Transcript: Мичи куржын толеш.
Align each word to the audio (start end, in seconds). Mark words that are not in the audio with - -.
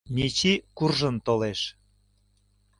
Мичи 0.15 0.53
куржын 0.77 1.15
толеш. 1.25 1.59